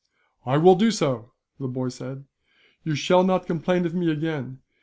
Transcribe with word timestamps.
"I 0.47 0.57
will 0.57 0.73
do 0.73 0.89
so," 0.89 1.31
the 1.59 1.67
boy 1.67 1.89
said. 1.89 2.23
"You 2.83 2.95
shall 2.95 3.23
not 3.23 3.45
complain 3.45 3.85
of 3.85 3.93
me, 3.93 4.09
again. 4.11 4.57